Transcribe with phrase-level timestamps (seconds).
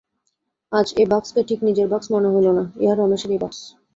[0.71, 3.59] আজ এ বাক্সকে ঠিক নিজের বাক্স মনে হইল না, ইহা রমেশেরই বাক্স।